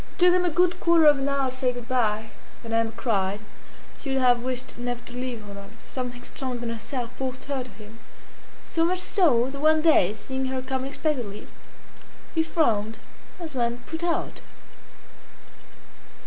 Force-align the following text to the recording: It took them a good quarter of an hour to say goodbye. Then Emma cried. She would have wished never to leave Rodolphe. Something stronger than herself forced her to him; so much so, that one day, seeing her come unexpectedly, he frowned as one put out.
It 0.13 0.17
took 0.17 0.31
them 0.33 0.45
a 0.45 0.49
good 0.49 0.79
quarter 0.79 1.05
of 1.05 1.19
an 1.19 1.29
hour 1.29 1.51
to 1.51 1.55
say 1.55 1.71
goodbye. 1.71 2.31
Then 2.63 2.73
Emma 2.73 2.91
cried. 2.93 3.39
She 3.99 4.09
would 4.09 4.17
have 4.17 4.41
wished 4.41 4.79
never 4.79 4.99
to 5.05 5.13
leave 5.13 5.47
Rodolphe. 5.47 5.75
Something 5.93 6.23
stronger 6.23 6.57
than 6.57 6.71
herself 6.71 7.11
forced 7.15 7.43
her 7.43 7.63
to 7.63 7.69
him; 7.69 7.99
so 8.73 8.83
much 8.83 8.99
so, 9.01 9.51
that 9.51 9.59
one 9.61 9.83
day, 9.83 10.11
seeing 10.13 10.45
her 10.45 10.63
come 10.63 10.81
unexpectedly, 10.81 11.47
he 12.33 12.41
frowned 12.41 12.97
as 13.39 13.53
one 13.53 13.77
put 13.85 14.01
out. 14.03 14.41